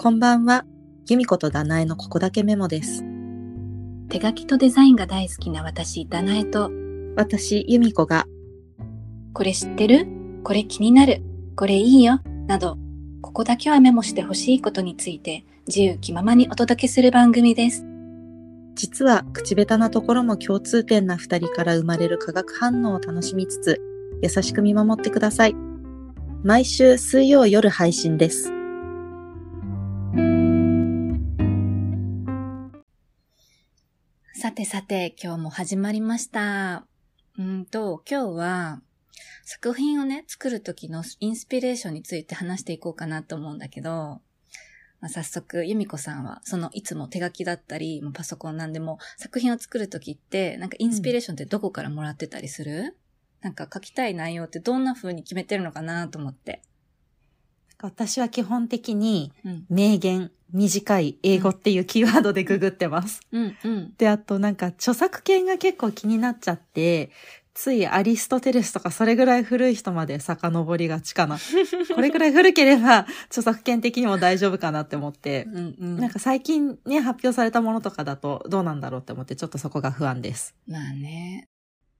[0.00, 0.64] こんばんは。
[1.08, 3.02] 由美子とダナエのここだけメモです。
[4.08, 6.70] 手書きとデザインが大好きな私、ダナエと、
[7.16, 8.24] 私、由美子が
[9.32, 10.06] これ知ってる？
[10.44, 11.20] これ気になる
[11.56, 12.78] これいいよなど、
[13.22, 17.84] ここだけはメモしてほしいことについて自由気ままにお届けする番組です。
[18.76, 23.82] 実は口下手なところも共通点な二人から生まれる化学反応を楽しみつつ、
[24.22, 25.56] 優しく見守ってください。
[26.44, 28.52] 毎週水曜夜配信です。
[34.58, 36.84] てさて、今日も始まりました。
[37.38, 38.82] うんと、今日は
[39.44, 44.20] 作品をね、作る時のインスピレーションについて話していこうかなと思うんだけど、
[45.00, 52.96] まあ、早速、由美子さんは、その、いつも手書きだったり、もパソコンなんでも、作品を作る時って、なんかインスピレーションってどこからもらってたりする、
[53.42, 56.62] なんか書きたい内容ってどんな風に決めてるのかなと思って。
[57.80, 59.66] 私は基本的にうん。
[59.68, 63.20] 名言、短い英語っていうキーワードでググってます。
[63.32, 63.94] うん、うん。
[63.98, 67.10] で、あとなんか著作権が結構気になっちゃって、
[67.54, 71.38] ついアリストテレスとかそれぐらい古い人まで遡りがちかな。
[71.92, 75.46] これぐらい古ければ著作権的にも大丈夫かなって思って。
[75.52, 75.96] うん、うん。
[75.98, 80.54] なんか最近ね、発表されたものとかだとどうなんだろうって思ってちょっとそこが不安です。
[80.68, 81.48] まあね。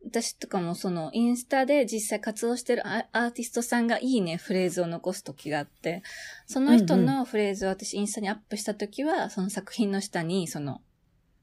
[0.05, 6.03] 私とかもそのインスタで実際活動してるアアーティストさんがいいねフレーズを残す時があって、
[6.47, 10.81] その人のフレーズを私インスタにアップした時は、その作品の下にその、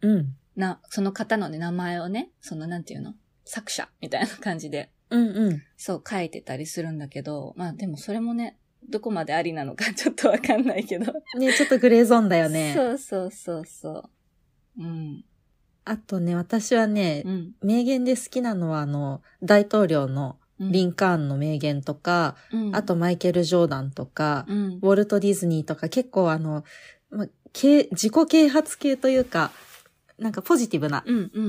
[0.01, 0.35] うん。
[0.55, 3.13] な、その方のね、名前をね、そのなんていうの？
[3.43, 5.63] 作者みたいな感じで、うんうん。
[5.77, 8.57] そう書いてたりするんだけど、まあでもそれもね、
[8.89, 11.13] どこまでありなのか ちょっとわかんないけど。
[11.37, 12.73] ね、ちょっとグレーゾーンだよね。
[12.73, 13.91] そうそうそうそ
[14.79, 14.83] う。
[14.83, 15.25] うん。
[15.85, 17.51] あとね、私はね、うん。
[17.61, 26.63] 名言で好きなのはあの、大統領のリンカーンの名言とか、うん、あとマイケル・ジョーダンとか、うん、ウォルト・ディズニーとか結構あの、
[27.11, 29.51] ま、啓自己啓発系というか、
[30.17, 31.03] なんかポジティブな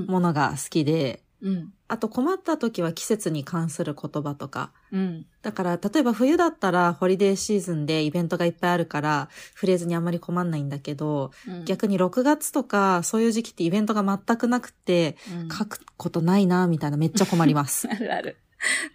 [0.06, 5.26] ものが好きで、うん、あと困った時は季節に関する言葉とか、うん。
[5.42, 17.88] だから例えば冬だったらホリデーシーズンでイベントがいっぱいあるからフレーズにあんまり困んないんだけど、うん逆に6月とかそういう時期ってイベントが全くなくて、うん書くことないなみたいなめっちゃ困ります。
[17.90, 18.36] あるある。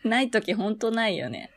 [0.03, 1.51] ないときほんとないよね。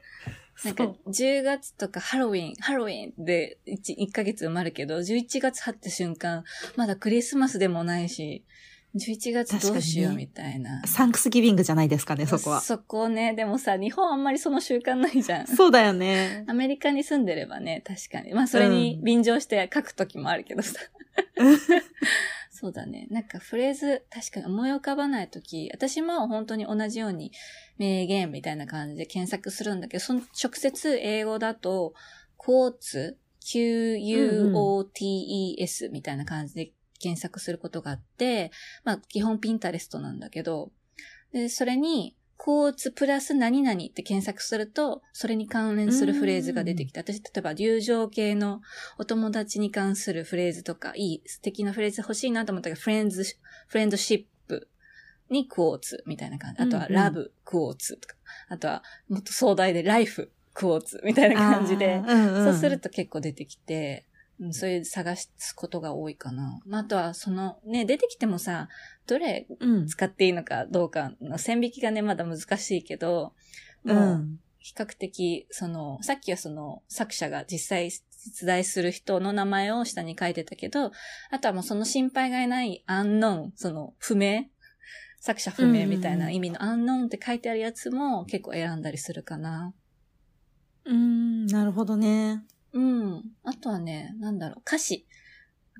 [0.64, 6.44] なんかそう、10月とかハロウィン、ハロウィンで 1, 1ヶ月埋まるけど、11月入った瞬間、
[6.76, 8.44] まだクリスマスでもないし、
[8.96, 10.82] 11月どうしようみたいな。
[10.86, 12.60] サンクスギビングじゃないですかね、そこは。
[12.60, 15.46] そこね、でもさ、日本あんまりその習慣ないじゃん。
[15.48, 16.44] そうだよね。
[16.48, 18.32] アメリカに住んでればね、確かに。
[18.34, 20.78] まあ、それに便乗して書くときもあるけどさ。
[22.50, 23.08] そうだね。
[23.10, 27.32] なんかフレーズ、確かに思い浮かばないとき、私も本当に同じように
[27.78, 31.94] 名言みたいな感じで検索するんだけど、その直接英語だと、
[32.38, 33.88] quotes, q-u-o-t-e-s
[35.90, 36.72] みたいな感じで
[37.04, 38.50] 検索することがあって、
[38.82, 40.70] まあ基本ピンタレストなんだけど、
[41.32, 48.60] で、それに、quotes プラス何々って検索すると、それに関連するフレーズが出てきて、私、例えば、友情系の
[48.98, 53.24] お友達に関するフレーズとか、いい素敵なフレーズ欲しいなと思ったけど、フレンズ、
[53.66, 54.68] フレンドシップ
[55.30, 56.62] にクォーツみたいな感じ。
[56.62, 58.16] あとは、ラブクォーツとか、
[58.48, 62.02] あとは、もっと壮大でライフクォーツみたいな感じで。
[62.06, 62.44] うんうん。
[62.44, 64.06] そうすると結構出てきて、
[64.44, 66.60] うんそういう探すことが多いかな。
[66.66, 68.68] まあ、あとは、その、ね、出てきてもさ、
[69.06, 69.86] どれうん。
[69.86, 73.34] 使っていいのかどうかの線引きがね、まだ難しいけど、
[73.84, 73.94] う。
[73.94, 80.90] もうん比較的、その、さっきはその作者が実際実在する人の名前を下に書いてたけど、
[81.30, 84.46] あとはもうその心配がないアンノン、その不明
[85.20, 89.74] 作者不明みたいな意味のアンノンって書いてあるやつも結構選んだりするかな。
[90.86, 92.42] うん、なるほどね。
[92.74, 93.22] うん。
[93.44, 95.06] あとはね、なんだろう、歌詞。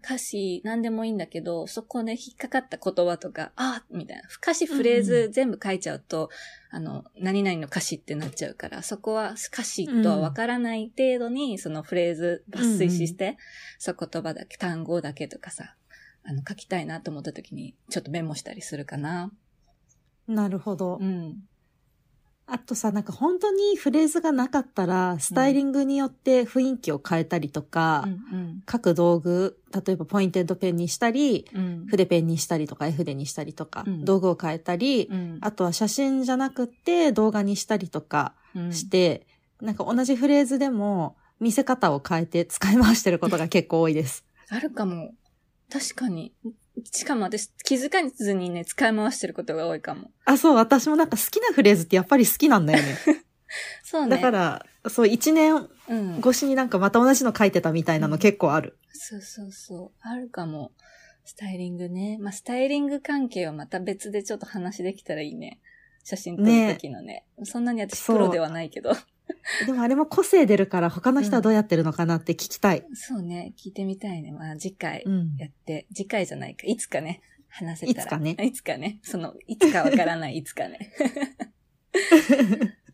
[0.04, 4.22] 歌詞、なんでもいいんだけど、そこで引っかかった言葉とか、あみたいな。
[4.40, 6.28] 歌詞、フレーうんうズ全部書いちゃうと、
[6.70, 13.38] あの、何々の歌詞ってなっちゃうから、そこは歌詞とはわからない程度に、そのフレーズ抜粋して、
[13.78, 15.74] そう言葉だけ、単語だけとかさ、
[16.22, 19.32] あの、書きたいなと思った時に、ちょっとメモしたりするかな。
[20.28, 20.98] なるほど。
[21.00, 21.48] うん。
[22.46, 31.64] あとさ、なんか本当にフレーズがなかったら、スタイリングによって雰囲気を変えたりとか、うん、各道具、例えばポインテッドペンにしたり、うん。
[31.64, 31.86] うん。
[31.86, 35.38] 筆ペンにしたりとか、絵筆にしたりとか、うん道具を変えたり、うん。
[35.40, 39.26] あとは写真じゃなくって動画にしたりとかうんして、
[39.62, 44.24] なんか同じフレーズでも見せ方を変えて使い回してることが結構多いです。
[44.50, 45.14] あるかも。
[45.72, 46.34] 確かに。
[46.90, 50.10] しかも私気づかずにね、使い回してることが多いかも。
[50.24, 52.98] あ、そう、私もなんか好きなフレーズってやっぱり好きなんだよね。
[53.82, 54.16] そうね。
[54.16, 56.18] だから、そう、一年うん。
[56.18, 58.78] 越しになんかまた同じの書いてたみたいなの結構ある。
[58.92, 59.90] そうそうそう。
[60.00, 60.72] あるかも。
[61.24, 62.18] スタイリングね。
[62.20, 65.60] まあ、スタイリング関係はまた別でちょっと話できたらいいね。
[66.04, 67.24] 写真撮るときのね。
[67.44, 68.92] そんなに私プロではないけど。
[69.66, 72.84] でもあれも個性出るから他の人はどうやってるのかなって聞きたい。
[72.94, 73.54] そうね。
[73.58, 74.32] 聞いてみたいね。
[74.32, 75.36] まあ、次回うん。
[75.36, 76.66] やって、次回じゃないか。
[76.66, 78.02] いつかね、話せたら。
[78.02, 78.98] いつかね いつかね。
[79.02, 80.90] その、いつかわからない、いつかね。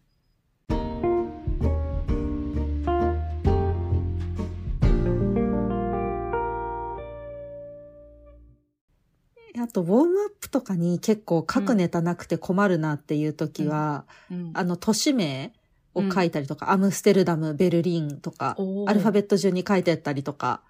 [9.58, 14.50] あと、ウォームアップとかに結構書くネタなくて困るなっていう時は、うん。
[14.54, 15.52] あの、都市名
[15.94, 18.56] を書いたりとか、アムステルダム、ベルリンとか、
[18.86, 20.62] アルファベット順に書いてったりとか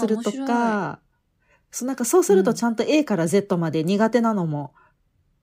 [0.00, 1.00] するとか、
[1.70, 4.74] そうなんかそうするとちゃんと A から Z まで苦手なのも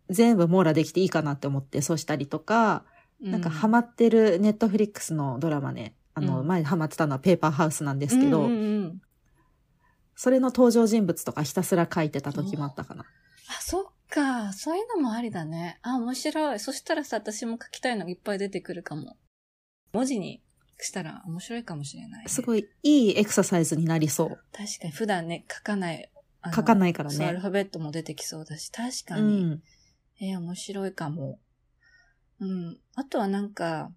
[0.10, 2.84] 全部網羅できていいかなって思ってそうしたりとか、
[3.22, 6.48] なんかハマってるネットフリックスのドラマね、あの、うん。
[6.48, 9.02] 前ハマってたのはペーパーハウスなんですけど、うんうんうん。
[10.16, 13.06] それの登場人物とかひたすら書いてた時もあったかな。
[13.50, 14.54] あ、そっか。
[14.54, 15.80] そういうのもありだね。
[15.82, 16.60] あ、面白い。
[16.60, 19.18] そしたらさ、私も書きたいのがいっぱい出てくるかも。
[19.94, 20.44] 文字に
[20.80, 22.30] したら面白いかもしれない、ね。
[22.30, 24.30] すごいいいエクササイズになりそう。
[24.52, 26.12] 確かに普段ね、書かない。
[26.54, 29.44] 書かないからねアルファベットも出てきそうだし、確かうに。
[29.46, 29.64] ん。
[30.20, 31.40] えー面白いかも。
[32.40, 32.80] うん。
[32.96, 33.92] あとはなんか、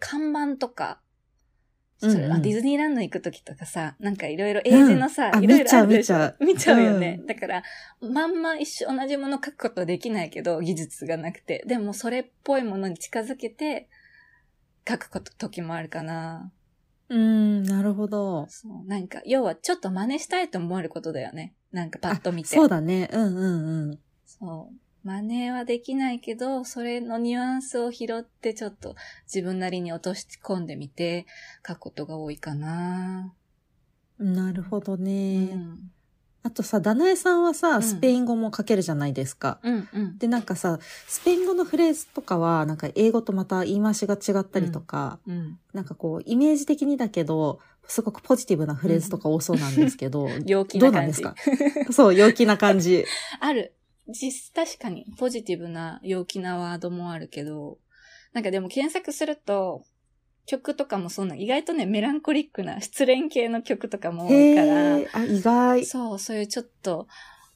[0.00, 1.00] 看板とか、
[2.00, 6.16] うんうんあディズニーランド行くときとかさ、なんかいろいろ英字のさ、いろいろあるでしょ？
[6.18, 7.16] 見ちゃう見ちゃうよね。
[7.20, 7.62] うんだから、
[8.00, 11.64] まんま一緒、同じもの書くことはできないけど、技術がなくて。
[11.66, 13.88] でもそれっぽいものに近づけて、
[14.88, 16.52] 書くこと、時もあるかな。
[17.08, 18.46] うん、なるほど。
[18.48, 18.86] そう。
[18.86, 21.54] なんか、要はちょっと真似したいと思えることだよね。
[21.72, 22.50] なんかパッと見て。
[22.56, 23.08] あそうだね。
[23.12, 23.98] うんうんうん。
[24.24, 24.74] そう。
[25.04, 28.94] 真似はできないけど、それのニュアンスを拾ってちょっと
[29.26, 31.26] 自分なりに落とし込んでみて
[31.66, 33.32] 書くことが多いかな。
[34.18, 35.44] なるほどうね。
[35.54, 35.78] ん。
[36.42, 39.60] あとさ、ダナエさんはさ、んスペイン語も書けるじゃないですか。
[39.62, 40.18] うんうん。
[40.18, 45.58] で、なんかさ、スペイン語のフレーズとかは、なんか英語とまた言い回しが違ったりとか、うん。
[45.72, 51.22] なんかこう、イメージ的にだけど、すごくポジティブなフレーズとか多そうなんですけど、陽気どな感じ。
[51.22, 51.92] うなんですか？
[51.92, 53.04] そう、陽気な感じ。
[53.40, 53.74] ある。
[54.08, 57.78] 実、確かにポジティブな陽気なワードもあるけど、
[58.32, 59.84] なんかでも検索すると、
[60.46, 65.84] 曲とかもそんな、意外とね、メランコリックな失恋系の曲とかも多いから、あ、意外。
[65.84, 67.06] そう、そういうちょっと、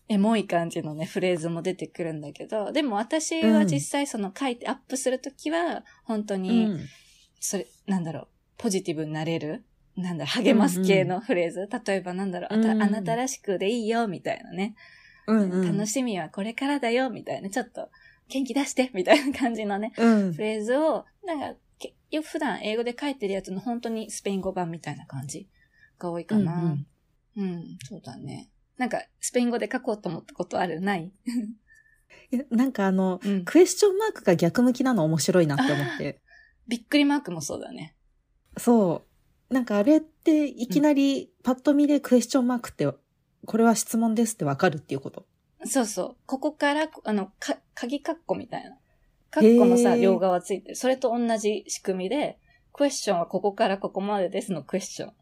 [0.08, 6.88] エモい感じのね、フレーズも出てくるんだけど、でも私は実際その書いてアップするときは、本当うに、ん。
[7.40, 8.28] それ、なんだろう、
[8.58, 9.64] ポジティブになれる
[9.96, 12.56] なんだ励ます系のフレーズ、例えばなんだろう、あ
[12.86, 14.74] なたらしくでいいよ、みたいなね。
[15.26, 15.76] うんうん。
[15.76, 17.88] 楽しみはこれからだよ、みたいな、ちょっと、
[18.28, 20.40] 元気出して、みたいな感じのね、うんフ。
[20.40, 25.48] レーズを、なんか、け普段英語で書いてるやつの本当にスペイン語版みたいな感じ
[25.98, 26.54] が多いかな。
[26.54, 26.86] うん
[27.36, 28.50] うん、そうだね。
[28.76, 31.12] なんか、スペイン語で書こうと思ったことあるない？
[32.50, 33.44] なんかあの、うん。
[33.44, 36.20] クエスチョンマークが逆向きなの面白いなって思って。
[36.68, 37.94] びっくりマークもそうだね。
[38.58, 39.02] そ
[39.50, 39.54] う。
[39.54, 42.88] なんかあれっていきなりパッと見でクエスチョンマークって、
[43.46, 45.26] これは質問ですってわかるっていうこと？
[45.64, 46.16] そうそう。
[46.26, 48.76] ここから、あの、か、鍵カッコみたいな。
[49.30, 50.76] カッコもさ、両側ついてる。
[50.76, 52.38] それと同じ仕組みで、
[52.72, 55.12] クエスチョンはここからここまでですのクエスチョン。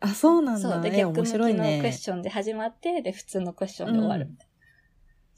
[0.00, 0.70] あ、そうなんだ。
[0.70, 0.82] そう。
[0.82, 2.00] で、逆向きのクエス。
[2.00, 4.51] チョンで始まって、で、普通のクエスチョンで終わるみたいな。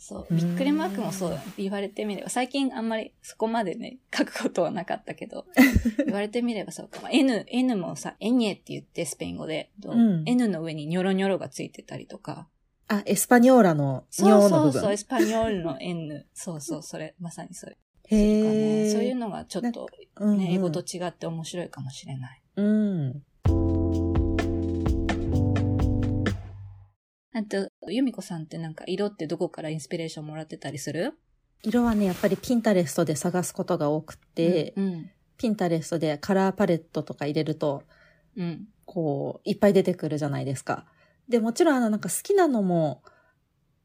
[0.07, 0.27] そう。
[0.31, 1.39] うんびっくりマークもそう。
[1.57, 2.29] 言われてみれば。
[2.29, 5.47] 最近あんまりそこまでね、書くことはなかったけど。
[6.05, 7.01] 言われてみればそうか。
[7.01, 9.95] まあ N、N もさ、エニエって言ってスペイン語で、う？
[9.95, 12.49] ん N の上にニョロニョロがついてたりとか。
[12.89, 14.99] あ、エスパニョーラのそう尿の部そうそう、エ分。
[14.99, 16.27] スパニョールの N。
[16.35, 17.79] そうそう、それ、まさにそれ。
[18.09, 18.91] へえ。
[18.93, 22.43] そういうのがちょっとうんうんね、英語と違って面白いかもしれない。
[22.57, 23.23] うん。
[27.37, 31.15] あと、由美子さんってなんか色ってどこからインスピレーションもらってたりする？
[31.65, 35.11] 色はね、やっぱりピンタレストで探すことが多くて、うん。
[35.37, 37.83] ピンタレストでカラーパレットとか入れると、
[38.37, 38.69] うん。
[38.87, 40.87] こう、いっぱい出てくるじゃないですか。
[41.29, 43.03] で、もちろんあの、なんか好きなのも、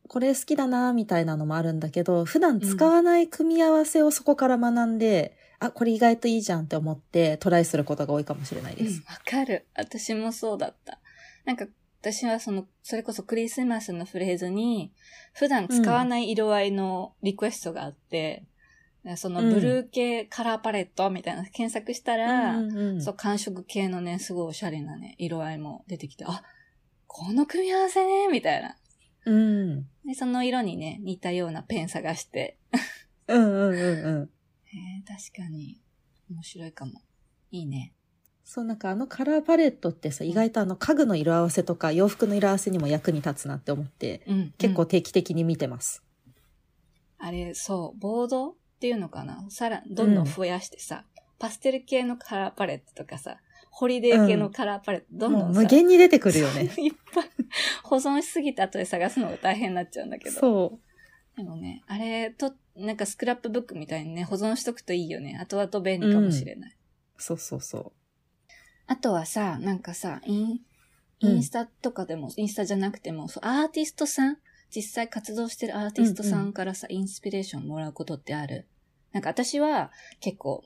[0.08, 9.01] これ好きだな、みたいなのもあるんだけど、普段使わない組み合わせをそこから学んで、あ、これ意外といいじゃんって思ってトライすることが多いかもしれないうんです。
[9.08, 9.65] わかる。
[9.75, 11.00] 私もそうだった。
[11.46, 11.65] なんか、
[12.01, 14.94] 私はその、それこそクリスマスのフレーズに、
[15.34, 18.46] 普段使わない色合いのリクエストがあって、
[19.15, 26.44] そのブルー系カラーパレットみたいな検索したら、うんうんうんそう、寒色系のね、すごいおしゃれなね、色合いも出てきて、あ、
[27.08, 28.75] この組み合わせね、みたいな。
[29.25, 29.82] うん。
[30.06, 32.58] で、その色にね、似たようなペン探して。
[33.27, 34.29] うんうんうんうん。
[34.65, 35.82] へえ確かに、
[36.29, 37.01] 面白いかも。
[37.51, 37.94] いいね。
[38.51, 44.53] そう、なんかあのカラーパレットってさ、意外とあの家具の色合わせとか洋服の色合わせにも役に立つなって思って、うん。
[44.58, 46.01] 結構うん定期的に見てます。
[47.20, 49.46] あれ、そう、ボードっていうのかな？
[49.50, 51.06] さら、どんどん増やしてさ、
[51.38, 53.38] パステル系のカラーパレットとかさ、
[53.70, 56.74] ホリデー系のカラーパレット、どんどもうんさ、無限に出てくるよね。
[56.82, 57.29] いっぱい
[57.84, 60.39] 保存しすぎて後で探すのが大変になっちゃうんだけど。
[60.39, 60.79] そ
[61.38, 65.38] でもね、あれと、なんかスクラップブックみたいにね、保存しとくといいよね。
[65.39, 66.72] 後々便利かもしれない。
[66.72, 67.22] う。
[67.22, 67.94] そうそうそ
[68.89, 70.60] あとはさ、なんかさ、イン、
[71.22, 71.31] うん。
[71.36, 74.38] インスタとかでも、インスタじゃなくても、そうアーティストさん、
[74.75, 78.65] 実際活動してるアーティストさんからさ、インスピレーションもらうことってある。
[79.12, 80.63] なんか私は結構、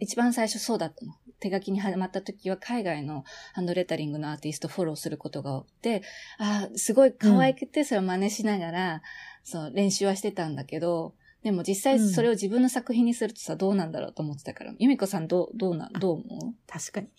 [0.00, 1.14] 一番最初そうだったの。
[1.40, 6.02] 手書きに始まった時は海外のハンドレタリングのアーティストフォローすることが多くて、
[6.38, 9.02] ああ、すごい可愛くてそれを真似しながら、
[9.44, 14.72] そう、練習はしてたんだけど、でも実際それを自分の作品にするとさ、どうなんだろうと思ってたから。
[14.78, 16.54] ゆみこさんどう、どうな、どう思う？
[16.68, 17.06] 確かに。
[17.06, 17.12] ね。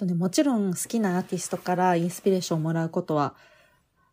[0.00, 3.34] とね、もちろん好きなアーティストからインスピレーションをもらうことは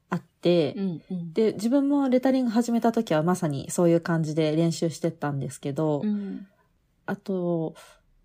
[0.10, 1.34] あって、うんうん。
[1.34, 6.46] で、自分もレタリング始めた時はまさにそういう感じで練習してったんですけど、うん。
[7.06, 7.76] あと、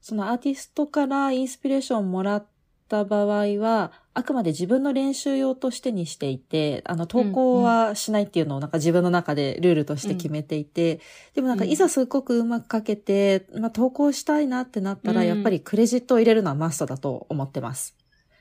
[0.01, 2.47] そのアーティストからインスピレーションをもらっ
[2.93, 11.01] た場合は、あくまで自分の練習用としてにしていて、あの、投稿はしないっていうのをなんか自分の中でルールとして決めていて、
[11.35, 11.71] でもなんかうん。
[11.71, 15.27] いざすっごくうまく書けて、まあ投稿したいなってなったら、うん。
[15.27, 17.97] やっぱりクレジットを入れるのはマストだと思ってます。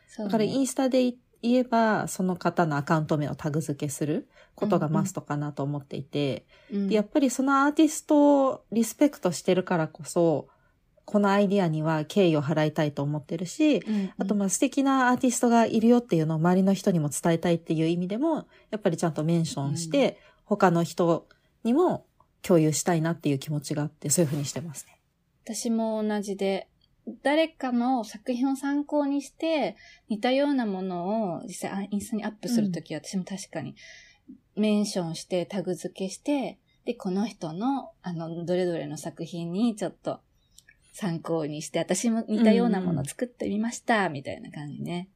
[0.07, 0.31] そうね。
[0.31, 6.87] だからインスタで言えば、その方のアカウント名をタグ付けすることがマストかなと思っていて、うん。
[6.89, 10.47] でやっぱりそのアーティストをリスペクトしてるからこそ、
[11.05, 21.27] このアイディアには敬意を払いたいと思ってるし、うんあとまあ素敵なアーティストがいるよっていうのを周りの人にも伝えたいっていう意味でも、やっぱりちゃんとメンションして、他の人
[21.63, 22.05] にも
[22.41, 24.99] 共有したいなっていう気持ちがあって、そういうふうにしてますね。
[25.43, 26.67] 私も同じで、
[27.23, 29.75] 誰かの作品を参考にして、
[30.09, 33.75] 似たようなものを実際あインスタにアップするときは、私も確かに
[34.55, 40.19] メンションして、タグ付けして、で、この人の、あの、どれどれの作品にちょっと
[40.91, 45.09] 参考にして、私も似たようなものを作ってみました、みたいな感じね。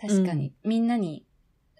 [0.00, 1.24] 確かに、みんなに、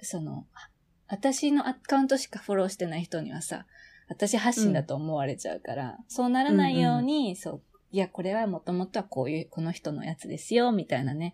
[0.02, 0.70] その、あ
[1.08, 3.66] 私のアカウントしかフォローしてない人にはさ、
[4.08, 11.32] 私発信だと思われちゃうから、そうならないように、そう、いや、これはもともとはこういう、この人のやつですよ、みたいなね、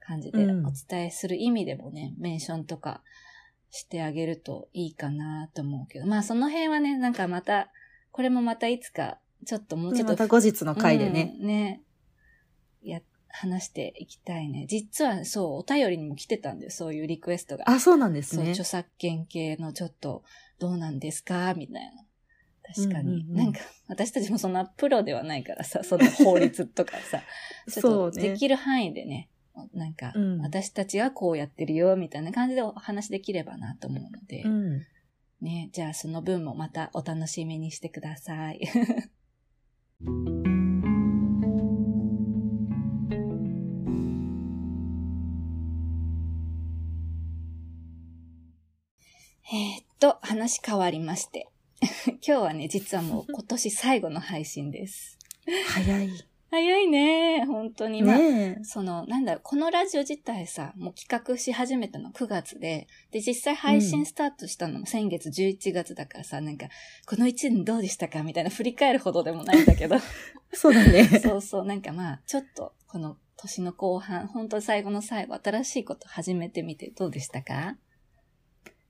[0.00, 0.66] 感じでうん。
[0.66, 3.02] お伝えする意味でもね、メンションとか
[3.70, 7.70] してあげるといいかなと思うけど、まあその辺はね、なんかまた、
[8.10, 11.36] これもまたいつか、ちょっともうちでょっとまた後日の回でね。
[11.40, 11.82] うんね。
[12.82, 14.66] や、話していきたいね。
[14.68, 17.68] 実はそう、お便りにも来てたんだよ、そういうリクエストが。
[17.68, 18.50] あ、そうなんですそう、ね。
[18.50, 20.22] 著作権系のちょっと、
[20.58, 21.54] どうなんですか？
[21.54, 22.04] みたいな。
[22.74, 27.22] 確かに、うんうんうんなんか、私たちもそんなプロではないからさ、その法律とかさ、
[27.68, 29.28] ち ょそうねっとできる範囲でね、
[29.74, 34.86] なんか、うん私たちはこうやってるよ、みたいな感じでお話できればなと思うので、うん。
[35.40, 38.60] ね、じゃあその分もまたお楽しみにしてください。
[40.02, 40.06] えー
[49.82, 51.48] っと、話変わりまして。
[52.06, 55.18] 今日はね、実はもう今年最後の配信です。
[55.66, 56.29] 早い。
[56.50, 58.02] 早いね、本当に。
[58.02, 58.64] まあねえ。
[58.64, 66.66] その、なんだろう、このラジオ自体さ、もう企画し始めたの9月で、で、実際配信スタートしたのも先月11月だからさ、なんか、
[67.06, 69.96] この1年どうでしたかみたいな振り返るほどでもないんだけど、
[70.52, 71.04] そうだね。
[71.22, 77.76] そうそう、なんかまあ、ちょっと、この年の後半、本当最後の最後、新しいこと始めてみてどうでしたか？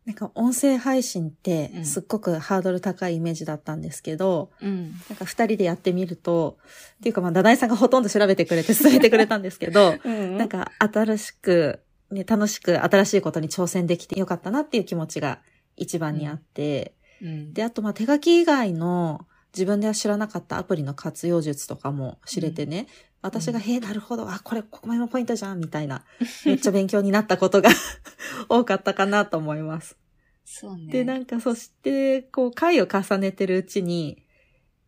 [0.06, 1.84] なんか音声配信ってうん。
[1.84, 4.92] すっごくハードル高いイメージだったんですけど、うん。
[5.08, 6.58] なんか二人でやってみると、
[6.98, 10.38] っていうかまあ、ダナイさんがほとんど調べてくれて 進めてくれたんですけど、うん。
[10.38, 11.80] なん、か新しく、
[12.10, 15.40] ね、楽しく新しいことに挑戦できてよかったなっていう気持ちが
[15.76, 22.86] 一番にあって、うん、で、あとまあ手書き以外の自分では知らなかったアプリの活用術とかも知れてね、
[23.22, 26.04] 私が、へえ、なるほど、あ、これ、ここもポイントじゃん、みたいな、
[26.46, 27.70] めっちゃ勉強になったことが
[28.48, 29.96] 多かったかなと思います。
[30.44, 30.86] そうね。
[30.90, 34.24] で、なんかそして、こう、回を重ねてるうちに、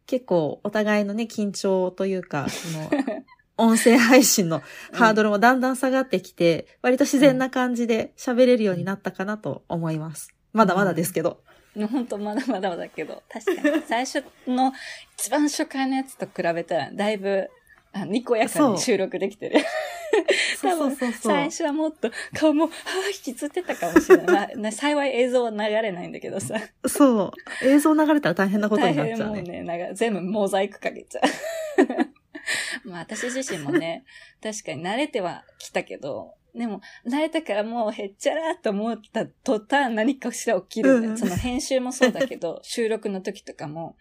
[0.06, 2.90] 結構お互いのね、緊張というか、その、
[3.58, 4.62] 音声配信の
[4.92, 10.34] ハードルもだんだん下がってきて、割と自然な感じで喋れるようになったかなと思います。
[10.52, 11.42] まだまだですけど。
[11.74, 14.72] 本当まだまだだけど、確かに最初の
[15.18, 17.48] 一番初回のやつと比べたら、だいぶ、
[17.92, 19.60] あにこやかに収録できてる。
[20.56, 21.32] そうそうそうそう。
[21.32, 24.56] 最初はもっと顔も、はぁ、引きつってたかもしれない。
[24.56, 26.56] まあ、幸い映像は流れないんだけどさ。
[26.86, 27.32] そう。
[27.62, 29.24] 映像流れたら大変なこと大になっちゃうね。
[29.24, 31.20] 変もうね、なんか全部モザイクかけちゃ
[32.84, 32.88] う。
[32.88, 34.04] まあ私自身もね、
[34.42, 40.96] 確かに慣れてはきたけど、でも、慣れたからもうへっちゃらと思った途端何かしら起きる。
[40.96, 43.96] うんその編集もそうだけど、 収録の時とかも、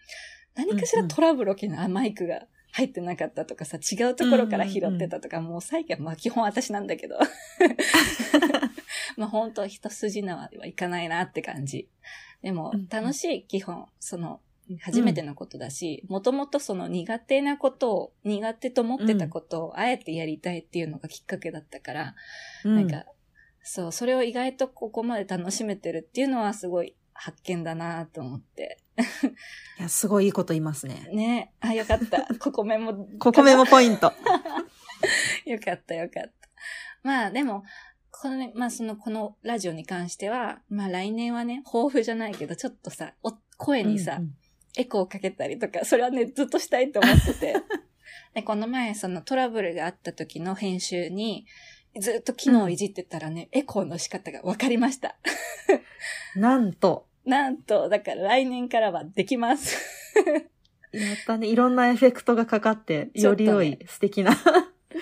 [0.54, 2.42] 何かしらトラブル起きるの、あ、マイクが
[2.72, 7.18] 入ってなかったとかさ、違うところから拾ってたとか、もう最近は、まあ基本私なんだけど。
[9.16, 11.88] まあ本当一筋縄ではいかないなって感じ。
[12.42, 14.40] でもうん、楽しい基本、その、
[14.80, 22.14] 初めてのことだし、もともとその苦手なことを、苦手と思ってたことをあえてやりたいっていうのがきっかけだったから、
[22.64, 23.04] うんなんか、
[23.62, 28.78] そう、それを意外とここまで楽しめてるっていうのはすごい発見だなと思って。
[29.78, 31.08] いや、すごいいいこと言いますね。
[31.12, 31.52] ね。
[31.60, 32.26] あ、よかった。
[32.38, 33.06] ここメモ。
[33.18, 34.12] ここメモポイント。
[35.46, 36.32] よかった、よかった。
[37.02, 37.64] まあ、でも、
[38.10, 44.34] このね、まあその、このラジオに関しては、まあ来年はね、抱負じゃないけど、ちょっとさ、お声にさ、うんうん
[44.76, 47.56] エコーかけたりとか、それはね、ずっとしたいと思ってて。
[48.34, 51.46] で、この前、そのトラブルがあった時の編集に、
[52.00, 55.16] ずっと機能をいじってたらね、エコーの仕方が分かりました。
[56.36, 59.76] なんと、なんと、だから来年からはできます。
[60.92, 61.46] やったね。
[61.46, 64.36] いろんなエフェクトがかかって、より良い、素敵な。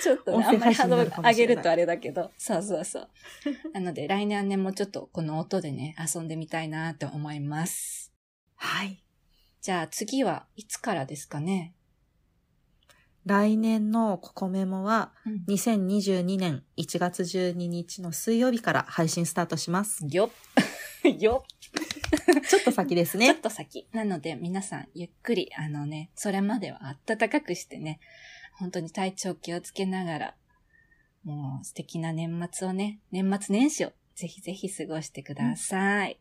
[0.00, 3.08] ちょっとね、あんまりハードル配信になるかもしれない上げるとあれだけど、そうそうそう。
[3.74, 8.12] なので、来年はね、もうちょっとこの音でね、遊んでみたいなと思います。
[8.54, 9.02] はい。
[9.60, 11.74] じゃあ次はいつからですかね？
[13.26, 20.06] 来年のココメモは、うん2022年1月12日の水曜日から配信スタートします。
[20.08, 20.30] よっ
[21.18, 23.40] よっちょっと先ですちょっね。
[23.40, 23.88] と先。
[23.92, 28.00] なので、皆さん、ゆっくり、あのね、それまでは暖かくしてね、
[28.58, 30.36] 本当に体調気をつけながら、
[31.24, 36.20] もう素敵な年末をね、年末年始をぜひぜひ過ごしてください。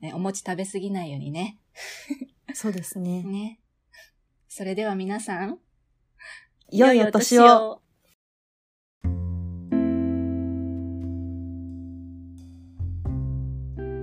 [0.00, 1.58] ね、お餅食べ過ぎないようにね。
[2.54, 3.22] そうですね。
[3.22, 3.60] ね。
[4.48, 5.58] それでは皆さん、
[6.70, 7.81] 良いお年を。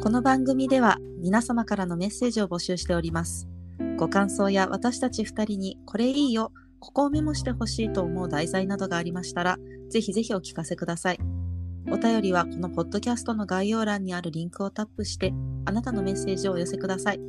[0.10, 3.48] この番組では皆様からのメッセージを募集しております。
[3.96, 9.60] ご感想や私たち二人にこれいいよ、ここをメモしてほしいと思う題材などがありましたら、
[9.92, 11.20] ぜひぜひお聞かせください。
[11.92, 15.32] お便りはこのポッドキャストの概要欄にあるリンクをタップして、
[15.66, 17.20] あなたのメッセージをお寄せください。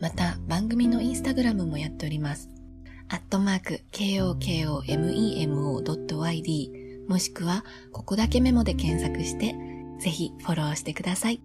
[0.00, 2.48] また、番組のインスタグラムもやっております。
[3.10, 4.96] アットマーク、kokomemo.yd
[7.06, 11.40] もしくは、ここだけメモで検索して、ぜひフォローしてください。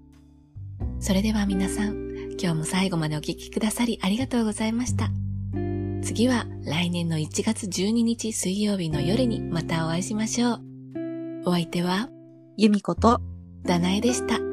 [0.99, 5.09] それでは皆さん、今日も最後までお聴きくださりありがとうございました。
[6.03, 10.61] 次は来年の1月12日水曜日の夜にまたお会いしましょう。
[11.45, 12.09] お相手は、
[12.57, 13.21] ゆみこと
[13.63, 14.50] だなえでした。